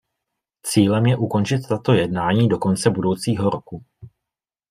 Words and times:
Cílem 0.65 1.05
je 1.05 1.17
ukončit 1.17 1.67
tato 1.69 1.93
jednání 1.93 2.47
do 2.47 2.57
konce 2.57 2.89
budoucího 2.89 3.49
roku. 3.49 3.83